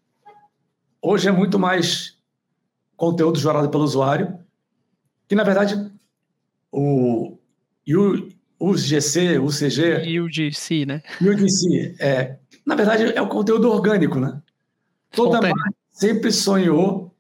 [1.02, 2.16] hoje é muito mais
[2.96, 4.40] conteúdo gerado pelo usuário,
[5.28, 5.92] que na verdade
[6.72, 7.38] o,
[7.90, 10.20] o UGC, UCG...
[10.22, 11.02] UGC, né?
[11.20, 14.42] UGC, é, na verdade é o conteúdo orgânico, né?
[15.12, 17.14] Toda marca sempre sonhou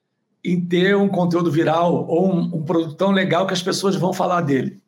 [0.43, 4.13] em ter um conteúdo viral ou um, um produto tão legal que as pessoas vão
[4.13, 4.80] falar dele.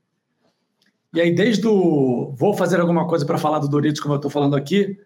[1.14, 4.32] E aí, desde o vou fazer alguma coisa para falar do Doritos, como eu estou
[4.32, 4.98] falando aqui,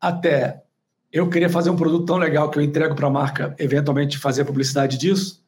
[0.00, 0.62] até
[1.10, 4.44] eu queria fazer um produto tão legal que eu entrego para a marca, eventualmente fazer
[4.44, 5.42] publicidade disso,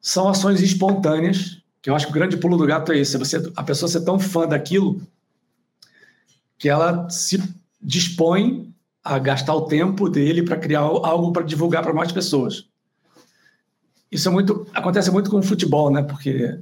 [0.00, 3.42] são ações espontâneas, que eu acho que o grande pulo do gato é isso, você,
[3.56, 5.00] a pessoa ser tão fã daquilo
[6.56, 7.42] que ela se
[7.82, 12.66] dispõe a gastar o tempo dele para criar algo para divulgar para mais pessoas.
[14.12, 16.02] Isso é muito acontece muito com o futebol, né?
[16.02, 16.58] Porque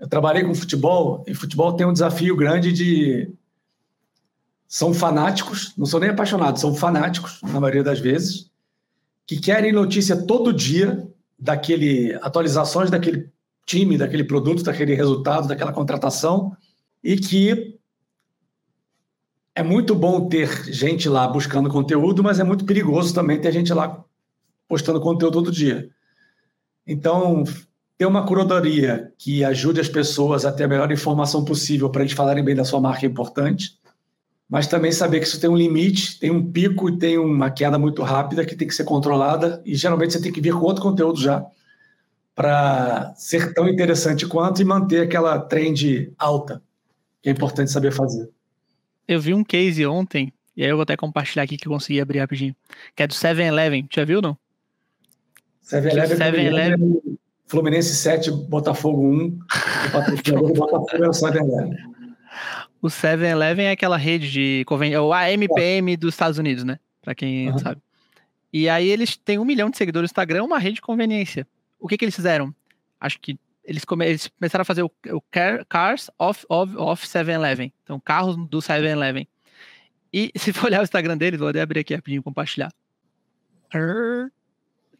[0.00, 3.30] eu trabalhei com futebol e futebol tem um desafio grande de
[4.66, 8.50] são fanáticos, não são nem apaixonados, são fanáticos, na maioria das vezes,
[9.26, 11.06] que querem notícia todo dia
[11.38, 13.28] daquele atualizações daquele
[13.66, 16.56] time, daquele produto, daquele resultado, daquela contratação,
[17.02, 17.78] e que
[19.54, 23.72] é muito bom ter gente lá buscando conteúdo, mas é muito perigoso também ter gente
[23.74, 24.02] lá
[24.68, 25.90] postando conteúdo todo dia.
[26.86, 27.44] Então,
[28.00, 32.14] ter uma curadoria que ajude as pessoas a ter a melhor informação possível para eles
[32.14, 33.78] falarem bem da sua marca é importante
[34.48, 37.78] mas também saber que isso tem um limite, tem um pico e tem uma queda
[37.78, 40.82] muito rápida que tem que ser controlada e geralmente você tem que vir com outro
[40.82, 41.44] conteúdo já
[42.34, 46.62] para ser tão interessante quanto e manter aquela trend alta,
[47.22, 48.30] que é importante saber fazer.
[49.06, 52.00] Eu vi um case ontem, e aí eu vou até compartilhar aqui que eu consegui
[52.00, 52.56] abrir rapidinho,
[52.96, 54.38] que é do 7-Eleven, já viu não?
[55.62, 57.02] 7-Eleven,
[57.50, 61.76] Fluminense 7, Botafogo 1, o patrocinador do Botafogo é o 7-Eleven.
[62.80, 66.78] O 7-Eleven é aquela rede de conveniência, o AMPM dos Estados Unidos, né?
[67.02, 67.58] Pra quem uhum.
[67.58, 67.82] sabe.
[68.52, 71.44] E aí eles têm um milhão de seguidores no Instagram, uma rede de conveniência.
[71.80, 72.54] O que que eles fizeram?
[73.00, 75.20] Acho que eles, come, eles começaram a fazer o, o
[75.68, 77.72] Cars of, of, of 7-Eleven.
[77.82, 79.26] Então, carros do 7-Eleven.
[80.12, 82.72] E se for olhar o Instagram deles, vou até abrir aqui rapidinho e compartilhar.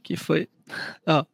[0.03, 0.49] Que foi.
[1.07, 1.25] Ó.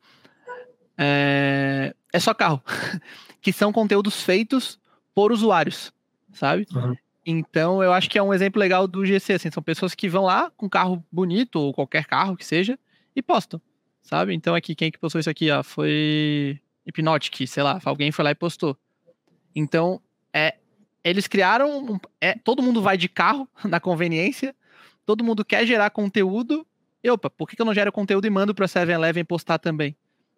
[0.98, 2.62] É, é só carro.
[3.40, 4.78] que são conteúdos feitos
[5.14, 5.92] por usuários
[6.36, 6.66] sabe?
[6.72, 6.94] Uhum.
[7.24, 10.24] Então, eu acho que é um exemplo legal do GC, assim, são pessoas que vão
[10.24, 12.78] lá com carro bonito, ou qualquer carro que seja,
[13.16, 13.60] e postam,
[14.02, 14.32] sabe?
[14.32, 18.30] Então, aqui, quem que postou isso aqui, ó, foi Hypnotic, sei lá, alguém foi lá
[18.30, 18.76] e postou.
[19.56, 20.00] Então,
[20.32, 20.54] é,
[21.02, 24.54] eles criaram, é, todo mundo vai de carro na conveniência,
[25.04, 26.64] todo mundo quer gerar conteúdo,
[27.02, 29.96] e opa, por que, eu não gero conteúdo e mando pra 7-Eleven postar também?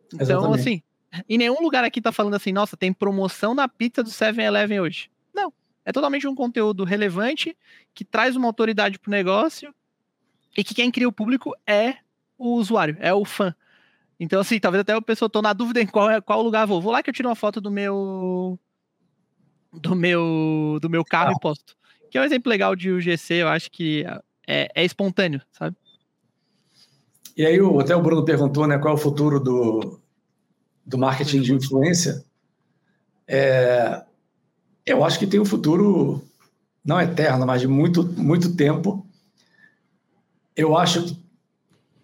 [0.09, 0.61] Então, Exatamente.
[0.61, 0.83] assim,
[1.29, 5.11] em nenhum lugar aqui tá falando assim, nossa, tem promoção na pizza do 7-Eleven hoje.
[5.89, 7.57] É totalmente um conteúdo relevante,
[7.95, 9.75] que traz uma autoridade para o negócio
[10.55, 11.97] e que quem cria o público é
[12.37, 13.55] o usuário, é o fã.
[14.21, 16.79] Então, assim, talvez até a pessoa tô na dúvida em qual, é, qual lugar vou.
[16.79, 18.59] Vou lá que eu tiro uma foto do meu.
[19.73, 20.79] do meu.
[20.83, 21.35] do meu carro ah.
[21.35, 21.75] e posto.
[22.11, 24.05] Que é um exemplo legal de UGC, eu acho que
[24.47, 25.75] é, é espontâneo, sabe?
[27.39, 30.01] E aí, até o Bruno perguntou, né, qual é o futuro do,
[30.85, 32.25] do marketing de influência.
[33.29, 34.03] É,
[34.85, 36.21] eu acho que tem um futuro,
[36.85, 39.07] não eterno, mas de muito, muito tempo.
[40.57, 41.23] Eu acho que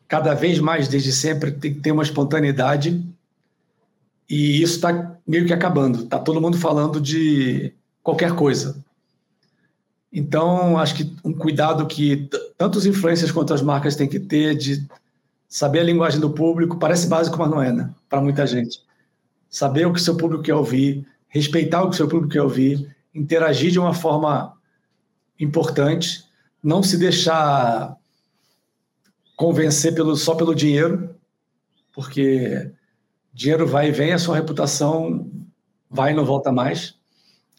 [0.06, 3.04] cada vez mais, desde sempre, tem que ter uma espontaneidade
[4.30, 6.04] e isso está meio que acabando.
[6.04, 8.76] Está todo mundo falando de qualquer coisa.
[10.12, 14.54] Então, acho que um cuidado que tanto os influencers quanto as marcas têm que ter
[14.54, 14.86] de
[15.48, 17.94] saber a linguagem do público, parece básico, mas não é, né?
[18.08, 18.82] Para muita gente.
[19.48, 23.70] Saber o que seu público quer ouvir, respeitar o que seu público quer ouvir, interagir
[23.70, 24.56] de uma forma
[25.38, 26.24] importante,
[26.62, 27.96] não se deixar
[29.36, 31.14] convencer pelo, só pelo dinheiro,
[31.92, 32.72] porque
[33.32, 35.30] dinheiro vai e vem, a sua reputação
[35.90, 36.96] vai e não volta mais.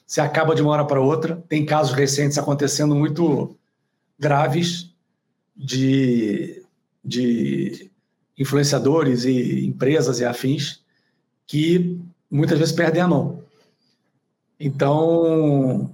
[0.06, 1.44] Se acaba de uma hora para outra.
[1.48, 3.58] Tem casos recentes acontecendo muito
[4.20, 4.94] graves
[5.56, 6.65] de,
[7.06, 7.90] de
[8.38, 10.84] influenciadores e empresas e afins
[11.48, 13.44] que muitas vezes perdem a mão.
[14.60, 15.92] Então,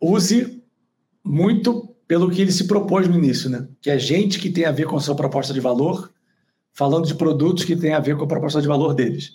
[0.00, 0.62] use
[1.22, 3.66] muito pelo que ele se propôs no início, né?
[3.80, 6.12] Que é gente que tem a ver com a sua proposta de valor,
[6.72, 9.32] falando de produtos que tem a ver com a proposta de valor deles.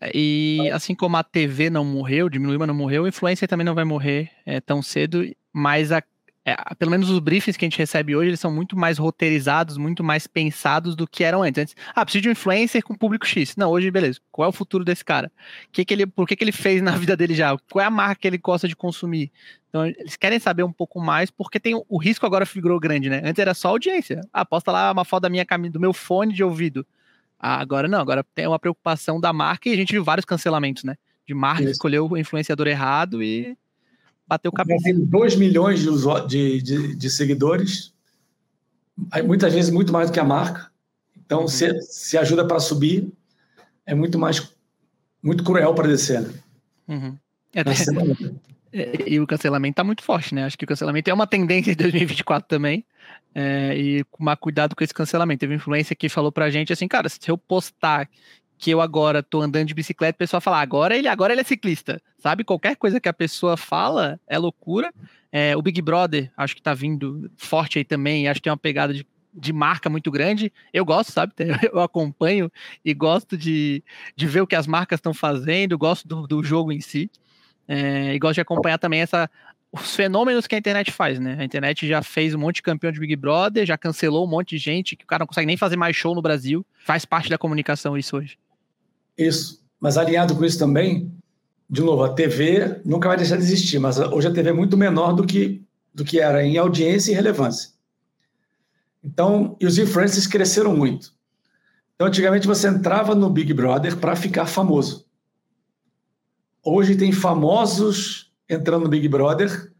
[0.00, 3.64] É, e assim como a TV não morreu, diminuiu, mas não morreu, a influência também
[3.64, 6.02] não vai morrer é, tão cedo, mas a
[6.44, 9.76] é, pelo menos os briefings que a gente recebe hoje, eles são muito mais roteirizados,
[9.76, 11.62] muito mais pensados do que eram antes.
[11.62, 13.54] antes ah, preciso de um influencer com público X.
[13.56, 14.18] Não, hoje, beleza.
[14.30, 15.30] Qual é o futuro desse cara?
[15.70, 17.56] Que que ele, por que, que ele fez na vida dele já?
[17.70, 19.30] Qual é a marca que ele gosta de consumir?
[19.68, 23.22] Então, eles querem saber um pouco mais, porque tem o risco agora figurou grande, né?
[23.24, 24.20] Antes era só audiência.
[24.32, 26.84] Ah, posta lá uma foto da minha do meu fone de ouvido.
[27.38, 30.82] Ah, agora não, agora tem uma preocupação da marca e a gente viu vários cancelamentos,
[30.82, 30.96] né?
[31.26, 33.56] De marca que escolheu o influenciador errado e
[34.32, 34.84] bateu cabeça.
[34.84, 37.92] Tem 2 milhões de, de, de, de, seguidores,
[39.24, 40.70] muitas vezes muito mais do que a marca.
[41.24, 41.48] Então, uhum.
[41.48, 43.12] se, se ajuda para subir,
[43.84, 44.52] é muito mais
[45.22, 46.22] muito cruel para descer.
[46.22, 46.34] Né?
[46.88, 47.18] Uhum.
[47.54, 47.60] É,
[48.72, 50.44] é, e o cancelamento está muito forte, né?
[50.44, 52.84] Acho que o cancelamento é uma tendência de 2024 também.
[53.34, 55.40] É, e tomar cuidado com esse cancelamento.
[55.40, 58.08] Teve influência que falou pra gente assim, cara, se eu postar
[58.62, 61.44] que eu agora tô andando de bicicleta, o pessoal fala, agora ele, agora ele é
[61.44, 62.44] ciclista, sabe?
[62.44, 64.94] Qualquer coisa que a pessoa fala é loucura.
[65.32, 68.56] É, o Big Brother, acho que tá vindo forte aí também, acho que tem uma
[68.56, 70.52] pegada de, de marca muito grande.
[70.72, 71.32] Eu gosto, sabe?
[71.72, 72.48] Eu acompanho
[72.84, 73.82] e gosto de,
[74.14, 77.10] de ver o que as marcas estão fazendo, gosto do, do jogo em si.
[77.66, 79.28] É, e gosto de acompanhar também essa
[79.72, 81.36] os fenômenos que a internet faz, né?
[81.40, 84.50] A internet já fez um monte de campeão de Big Brother, já cancelou um monte
[84.50, 86.64] de gente, que o cara não consegue nem fazer mais show no Brasil.
[86.84, 88.38] Faz parte da comunicação isso hoje.
[89.16, 89.62] Isso.
[89.80, 91.12] Mas alinhado com isso também,
[91.68, 94.76] de novo, a TV nunca vai deixar de existir, mas hoje a TV é muito
[94.76, 97.70] menor do que, do que era em audiência e relevância.
[99.02, 101.14] Então, e os influencers cresceram muito.
[101.94, 105.06] Então, antigamente você entrava no Big Brother para ficar famoso.
[106.62, 109.72] Hoje tem famosos entrando no Big Brother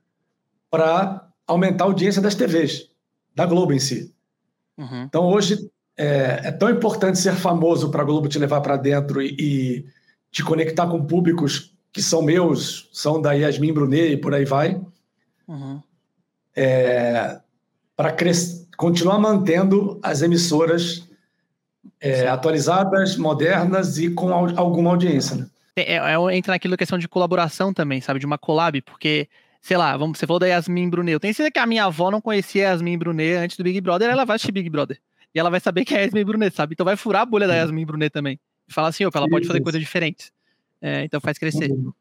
[0.71, 2.89] para aumentar a audiência das TVs,
[3.35, 4.13] da Globo em si.
[4.77, 5.03] Uhum.
[5.03, 9.21] Então, hoje é, é, tão importante ser famoso para a Globo te levar para dentro
[9.21, 9.87] e, e,
[10.31, 14.81] te conectar com públicos que são meus, são da Yasmin Brunet e por aí vai.
[15.47, 15.83] Uhum.
[16.57, 17.39] É,
[17.95, 18.17] para
[18.77, 21.07] continuar mantendo as emissoras
[22.01, 25.37] é, atualizadas, modernas e com alguma audiência.
[25.37, 25.47] Né?
[25.77, 28.19] É, é, entra naquilo questão de colaboração também, sabe?
[28.19, 29.29] De uma collab, porque,
[29.61, 31.13] sei lá, vamos, você falou da Yasmin Brunet.
[31.13, 33.81] Eu tenho certeza que a minha avó não conhecia a Yasmin Brunet antes do Big
[33.81, 34.99] Brother, ela vai assistir Big Brother.
[35.35, 36.75] E ela vai saber que é a Yasmin Brunet, sabe?
[36.75, 38.39] Então vai furar a bolha da Yasmin Brunet também.
[38.69, 40.33] E falar assim, opa, ela pode fazer coisas diferentes.
[40.81, 41.71] É, então faz crescer.
[41.71, 41.93] Uhum.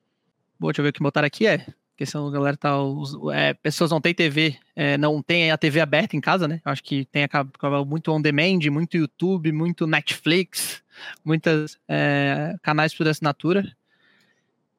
[0.59, 1.47] Bom, deixa eu ver o que botaram aqui.
[1.47, 1.65] É,
[2.01, 2.81] questão a galera tá.
[2.81, 6.59] Os, é, pessoas não têm TV, é, não tem a TV aberta em casa, né?
[6.65, 10.81] Acho que tem acaba, muito on demand, muito YouTube, muito Netflix,
[11.23, 13.71] muitos é, canais por assinatura.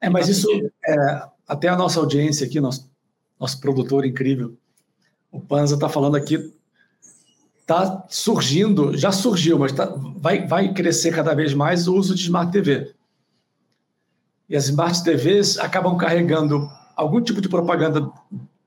[0.01, 0.49] É, mas isso
[0.85, 2.91] é, até a nossa audiência aqui, nosso,
[3.39, 4.57] nosso produtor incrível,
[5.31, 6.53] o Panza está falando aqui,
[7.63, 12.23] está surgindo, já surgiu, mas tá, vai, vai crescer cada vez mais o uso de
[12.23, 12.93] Smart TV.
[14.49, 18.11] E as Smart TVs acabam carregando algum tipo de propaganda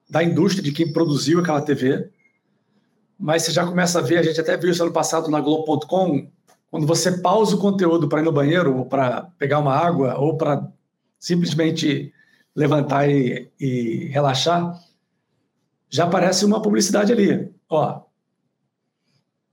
[0.10, 2.10] da indústria, de quem produziu aquela TV,
[3.18, 6.30] mas você já começa a ver, a gente até viu isso ano passado na Globo.com,
[6.70, 10.38] quando você pausa o conteúdo para ir no banheiro, ou para pegar uma água, ou
[10.38, 10.68] para
[11.20, 12.14] simplesmente
[12.56, 14.78] levantar e, e, relaxar,
[15.90, 17.50] já aparece uma publicidade ali.
[17.70, 18.02] Ó,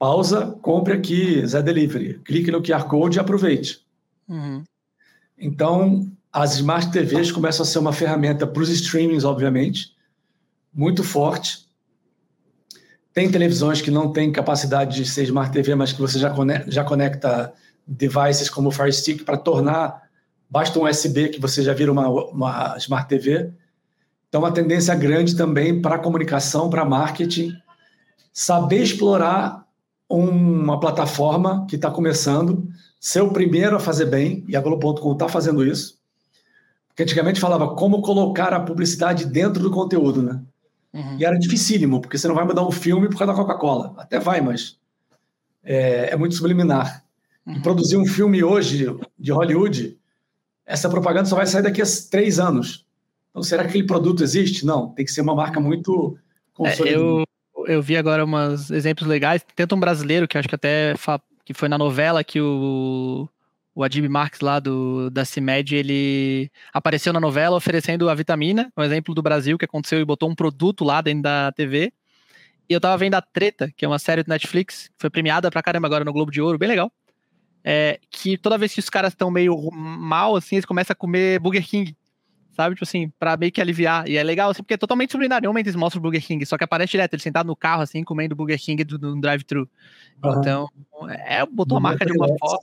[0.03, 2.19] pausa, compre aqui, Zé Delivery.
[2.25, 3.87] Clique no QR Code e aproveite.
[4.29, 4.65] Uhum.
[5.39, 9.95] Então, as Smart TVs começam a ser uma ferramenta para os streamings, obviamente,
[10.75, 11.69] muito forte.
[13.15, 16.69] Tem televisões que não têm capacidade de ser Smart TV, mas que você já conecta,
[16.69, 17.53] já conecta
[17.87, 20.03] devices como o Fire Stick para tornar,
[20.51, 23.53] basta um USB que você já vira uma, uma Smart TV.
[24.29, 27.57] Então, uma tendência grande também para comunicação, para marketing,
[28.33, 29.62] saber explorar
[30.19, 32.69] uma plataforma que está começando,
[33.01, 35.99] ser o primeiro a fazer bem, e a Globo.com está fazendo isso,
[36.89, 40.41] porque antigamente falava como colocar a publicidade dentro do conteúdo, né?
[40.93, 41.17] Uhum.
[41.19, 43.95] E era dificílimo, porque você não vai mudar um filme por causa da Coca-Cola.
[43.97, 44.77] Até vai, mas
[45.65, 47.03] é, é muito subliminar.
[47.47, 47.55] Uhum.
[47.55, 49.99] E produzir um filme hoje de Hollywood,
[50.67, 52.87] essa propaganda só vai sair daqui a três anos.
[53.31, 54.67] Então, será que aquele produto existe?
[54.67, 56.19] Não, tem que ser uma marca muito
[56.53, 56.91] consolidada.
[56.91, 57.25] É, eu,
[57.67, 59.45] eu vi agora uns exemplos legais.
[59.55, 60.95] Tenta um brasileiro, que acho que até
[61.45, 63.29] que foi na novela que o
[63.75, 68.83] o Adib Marx lá do, da CIMED, ele apareceu na novela oferecendo a vitamina, um
[68.83, 71.93] exemplo do Brasil que aconteceu e botou um produto lá dentro da TV.
[72.69, 75.63] E eu tava vendo a Treta, que é uma série do Netflix, foi premiada pra
[75.63, 76.93] caramba agora no Globo de Ouro, bem legal.
[77.65, 81.39] É, que toda vez que os caras estão meio mal, assim, eles começam a comer
[81.39, 81.97] Burger King.
[82.53, 82.75] Sabe?
[82.75, 84.09] Tipo assim, pra meio que aliviar.
[84.09, 86.65] E é legal, assim, porque é totalmente momento eles mostram o Burger King, só que
[86.65, 89.69] aparece direto, ele sentado no carro, assim, comendo Burger King do, do drive-thru.
[90.23, 90.39] Uhum.
[90.39, 90.69] Então,
[91.09, 92.61] é, botou a marca de uma forma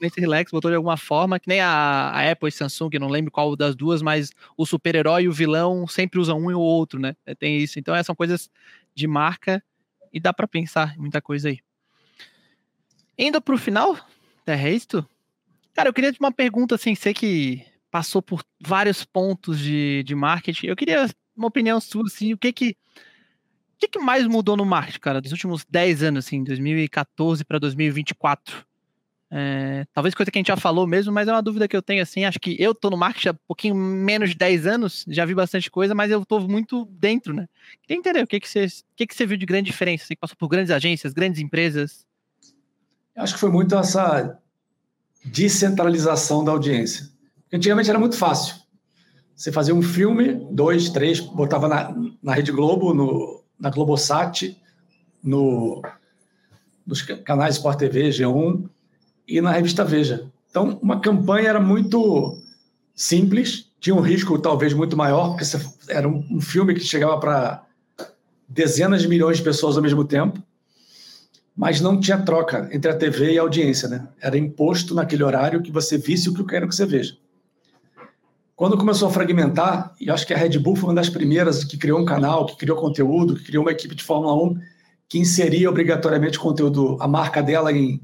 [0.00, 3.30] nesse relax, botou de alguma forma, que nem a, a Apple e Samsung, não lembro
[3.30, 7.00] qual das duas, mas o super-herói e o vilão sempre usam um e o outro,
[7.00, 7.16] né?
[7.26, 7.78] É, tem isso.
[7.78, 8.50] Então, são coisas
[8.94, 9.62] de marca
[10.12, 11.58] e dá para pensar muita coisa aí.
[13.18, 13.98] Indo pro final,
[14.46, 15.06] é isso?
[15.74, 20.14] Cara, eu queria te uma pergunta, assim, sei que passou por vários pontos de, de
[20.14, 20.66] marketing.
[20.66, 24.64] Eu queria uma opinião sua, assim, o que que o que, que mais mudou no
[24.64, 28.66] marketing, cara, dos últimos 10 anos, assim, 2014 para 2024?
[29.30, 31.82] É, talvez coisa que a gente já falou mesmo, mas é uma dúvida que eu
[31.82, 32.24] tenho assim.
[32.24, 35.34] Acho que eu tô no marketing há um pouquinho menos de 10 anos, já vi
[35.34, 37.46] bastante coisa, mas eu tô muito dentro, né?
[37.82, 40.06] Queria entender o que, que, você, o que, que você viu de grande diferença?
[40.06, 42.04] Você passou por grandes agências, grandes empresas?
[43.14, 44.40] Acho que foi muito essa
[45.24, 47.08] descentralização da audiência.
[47.52, 48.56] Antigamente era muito fácil.
[49.34, 54.56] Você fazia um filme, dois, três, botava na, na Rede Globo, no, na Globosat,
[55.22, 55.82] no,
[56.86, 58.68] nos canais Sport TV, G1
[59.26, 60.30] e na revista Veja.
[60.50, 62.36] Então, uma campanha era muito
[62.94, 65.44] simples, tinha um risco talvez muito maior, porque
[65.88, 67.64] era um filme que chegava para
[68.48, 70.42] dezenas de milhões de pessoas ao mesmo tempo,
[71.54, 74.08] mas não tinha troca entre a TV e a audiência, né?
[74.20, 77.16] Era imposto naquele horário que você visse o que eu quero que você veja.
[78.58, 81.78] Quando começou a fragmentar, e acho que a Red Bull foi uma das primeiras que
[81.78, 84.58] criou um canal, que criou conteúdo, que criou uma equipe de Fórmula 1
[85.08, 88.02] que inseria obrigatoriamente conteúdo, a marca dela em,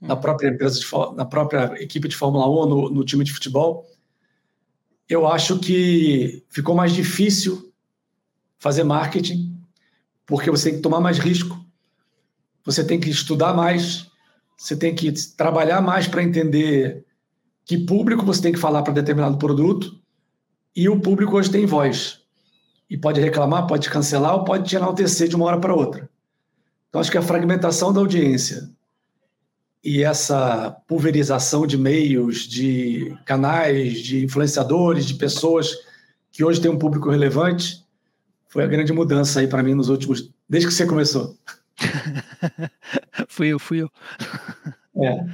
[0.00, 3.86] na própria empresa, de, na própria equipe de Fórmula 1, no, no time de futebol.
[5.08, 7.72] Eu acho que ficou mais difícil
[8.58, 9.56] fazer marketing,
[10.26, 11.64] porque você tem que tomar mais risco,
[12.64, 14.10] você tem que estudar mais,
[14.58, 17.06] você tem que trabalhar mais para entender
[17.72, 19.98] que público você tem que falar para determinado produto,
[20.76, 22.20] e o público hoje tem voz.
[22.88, 26.06] E pode reclamar, pode cancelar ou pode te enaltecer de uma hora para outra.
[26.88, 28.68] Então, acho que a fragmentação da audiência
[29.82, 35.74] e essa pulverização de meios, de canais, de influenciadores, de pessoas
[36.30, 37.82] que hoje têm um público relevante,
[38.48, 40.30] foi a grande mudança aí para mim nos últimos.
[40.46, 41.38] desde que você começou.
[43.28, 43.90] fui eu, fui eu.
[44.94, 45.24] É.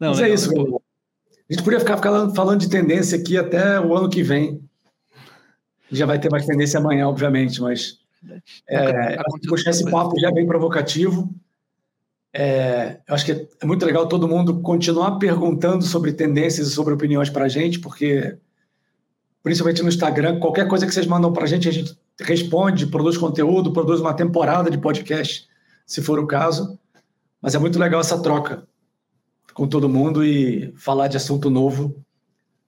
[0.00, 0.87] Não, Mas é isso, galera.
[1.48, 4.62] A gente podia ficar falando de tendência aqui até o ano que vem.
[5.90, 7.98] Já vai ter mais tendência amanhã, obviamente, mas
[8.68, 9.16] é,
[9.48, 11.34] puxar esse papo já é bem provocativo.
[12.34, 16.92] É, eu acho que é muito legal todo mundo continuar perguntando sobre tendências e sobre
[16.92, 18.36] opiniões para a gente, porque,
[19.42, 23.16] principalmente no Instagram, qualquer coisa que vocês mandam para a gente, a gente responde, produz
[23.16, 25.48] conteúdo, produz uma temporada de podcast,
[25.86, 26.78] se for o caso.
[27.40, 28.68] Mas é muito legal essa troca
[29.58, 32.00] com todo mundo e falar de assunto novo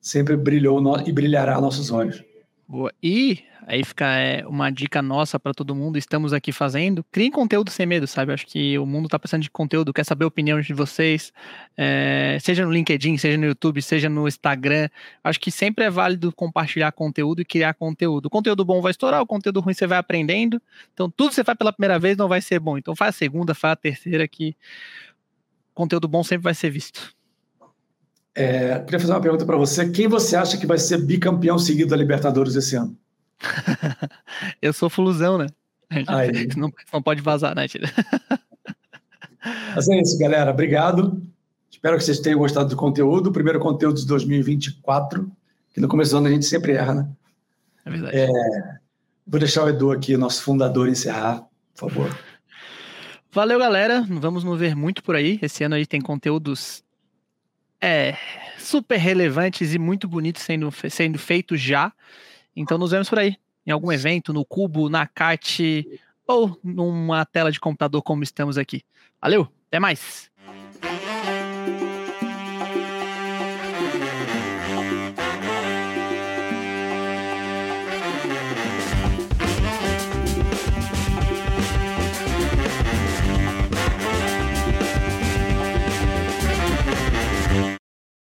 [0.01, 2.21] sempre brilhou e brilhará nossos olhos.
[2.67, 2.93] Boa.
[3.01, 7.05] E aí fica é, uma dica nossa para todo mundo, estamos aqui fazendo.
[7.13, 8.33] Criem conteúdo sem medo, sabe?
[8.33, 11.33] Acho que o mundo está precisando de conteúdo, quer saber a opinião de vocês,
[11.77, 14.89] é, seja no LinkedIn, seja no YouTube, seja no Instagram.
[15.23, 18.27] Acho que sempre é válido compartilhar conteúdo e criar conteúdo.
[18.27, 20.61] O conteúdo bom vai estourar, o conteúdo ruim você vai aprendendo.
[20.93, 22.77] Então, tudo que você faz pela primeira vez não vai ser bom.
[22.77, 24.57] Então, faz a segunda, faz a terceira que
[25.81, 27.15] conteúdo bom sempre vai ser visto.
[28.35, 29.91] É, queria fazer uma pergunta para você.
[29.91, 32.97] Quem você acha que vai ser bicampeão seguido da Libertadores esse ano?
[34.61, 35.47] eu sou fulusão, né?
[36.57, 37.67] Não, não, pode vazar, né?
[39.75, 40.53] Mas é isso, galera.
[40.53, 41.21] Obrigado.
[41.69, 43.31] Espero que vocês tenham gostado do conteúdo.
[43.31, 45.29] O primeiro conteúdo de 2024,
[45.75, 47.09] que no começo do ano a gente sempre erra, né?
[47.85, 48.17] É verdade.
[48.17, 48.29] É,
[49.27, 52.17] vou deixar o Edu aqui, nosso fundador, encerrar, por favor.
[53.33, 54.05] Valeu, galera.
[54.09, 55.39] Vamos nos ver muito por aí.
[55.41, 56.83] Esse ano aí tem conteúdos
[57.81, 58.17] é,
[58.59, 61.93] super relevantes e muito bonitos sendo, sendo feitos já.
[62.57, 63.37] Então nos vemos por aí.
[63.65, 65.87] Em algum evento, no Cubo, na CAT
[66.27, 68.83] ou numa tela de computador como estamos aqui.
[69.21, 70.30] Valeu, até mais!